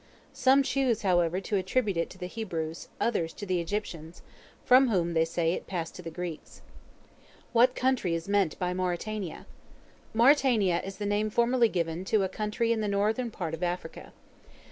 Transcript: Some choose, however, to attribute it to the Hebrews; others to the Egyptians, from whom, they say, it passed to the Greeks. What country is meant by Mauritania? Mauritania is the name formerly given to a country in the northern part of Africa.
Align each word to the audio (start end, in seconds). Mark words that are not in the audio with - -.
Some 0.33 0.63
choose, 0.63 1.03
however, 1.03 1.39
to 1.41 1.57
attribute 1.57 1.95
it 1.95 2.09
to 2.09 2.17
the 2.17 2.25
Hebrews; 2.25 2.87
others 2.99 3.33
to 3.33 3.45
the 3.45 3.61
Egyptians, 3.61 4.23
from 4.65 4.87
whom, 4.89 5.13
they 5.13 5.25
say, 5.25 5.53
it 5.53 5.67
passed 5.67 5.93
to 5.93 6.01
the 6.01 6.09
Greeks. 6.09 6.63
What 7.53 7.75
country 7.75 8.15
is 8.15 8.27
meant 8.27 8.57
by 8.57 8.73
Mauritania? 8.73 9.45
Mauritania 10.15 10.81
is 10.83 10.97
the 10.97 11.05
name 11.05 11.29
formerly 11.29 11.69
given 11.69 12.03
to 12.05 12.23
a 12.23 12.29
country 12.29 12.71
in 12.71 12.81
the 12.81 12.87
northern 12.87 13.29
part 13.29 13.53
of 13.53 13.61
Africa. 13.61 14.11